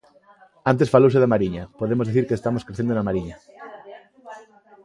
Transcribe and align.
Antes 0.71 0.91
falouse 0.93 1.21
da 1.21 1.31
Mariña, 1.33 1.63
podemos 1.79 2.07
dicir 2.09 2.25
que 2.27 2.37
estamos 2.39 2.65
crecendo 2.67 2.91
na 2.93 3.07
Mariña. 3.09 3.35